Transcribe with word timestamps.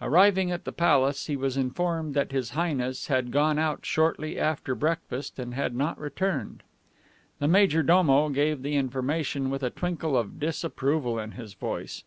Arriving 0.00 0.52
at 0.52 0.64
the 0.64 0.70
Palace, 0.70 1.26
he 1.26 1.34
was 1.36 1.56
informed 1.56 2.14
that 2.14 2.30
His 2.30 2.50
Highness 2.50 3.08
had 3.08 3.32
gone 3.32 3.58
out 3.58 3.84
shortly 3.84 4.38
after 4.38 4.72
breakfast, 4.72 5.36
and 5.36 5.52
had 5.52 5.74
not 5.74 5.98
returned. 5.98 6.62
The 7.40 7.48
majordomo 7.48 8.28
gave 8.28 8.62
the 8.62 8.76
information 8.76 9.50
with 9.50 9.64
a 9.64 9.70
tinkle 9.70 10.16
of 10.16 10.38
disapproval 10.38 11.18
in 11.18 11.32
his 11.32 11.54
voice. 11.54 12.04